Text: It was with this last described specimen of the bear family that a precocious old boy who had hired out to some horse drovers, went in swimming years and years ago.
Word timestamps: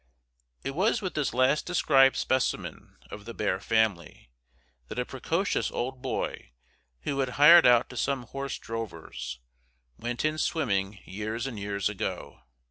It 0.63 0.71
was 0.73 1.03
with 1.03 1.13
this 1.13 1.31
last 1.31 1.67
described 1.67 2.15
specimen 2.15 2.97
of 3.11 3.25
the 3.25 3.35
bear 3.35 3.59
family 3.59 4.31
that 4.87 4.97
a 4.97 5.05
precocious 5.05 5.69
old 5.69 6.01
boy 6.01 6.53
who 7.01 7.19
had 7.19 7.29
hired 7.37 7.67
out 7.67 7.87
to 7.91 7.97
some 7.97 8.23
horse 8.23 8.57
drovers, 8.57 9.39
went 9.99 10.25
in 10.25 10.39
swimming 10.39 11.01
years 11.05 11.45
and 11.45 11.59
years 11.59 11.87
ago. 11.87 12.41